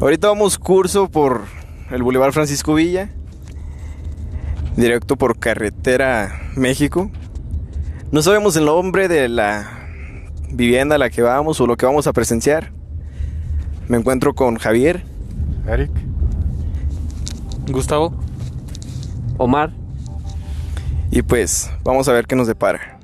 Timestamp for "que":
11.10-11.22, 11.76-11.86